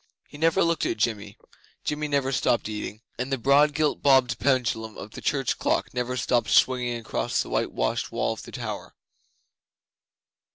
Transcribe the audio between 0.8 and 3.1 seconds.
at Jimmy; Jimmy never stopped eating;